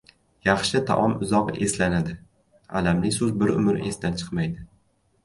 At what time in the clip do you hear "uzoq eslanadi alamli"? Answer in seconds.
1.25-3.13